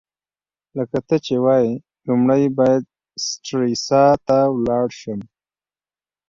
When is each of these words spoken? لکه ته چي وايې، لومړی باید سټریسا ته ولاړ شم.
لکه 0.77 0.97
ته 1.07 1.15
چي 1.25 1.35
وايې، 1.43 1.73
لومړی 2.07 2.45
باید 2.57 2.83
سټریسا 3.27 4.03
ته 4.27 4.37
ولاړ 4.55 4.87
شم. 4.99 5.19